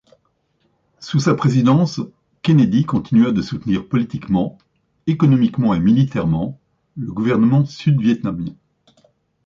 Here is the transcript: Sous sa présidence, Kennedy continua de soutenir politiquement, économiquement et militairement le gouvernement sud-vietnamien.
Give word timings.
Sous 0.99 1.19
sa 1.19 1.35
présidence, 1.35 2.01
Kennedy 2.41 2.85
continua 2.85 3.31
de 3.31 3.43
soutenir 3.43 3.87
politiquement, 3.87 4.57
économiquement 5.05 5.75
et 5.75 5.79
militairement 5.79 6.59
le 6.97 7.11
gouvernement 7.13 7.65
sud-vietnamien. 7.65 8.55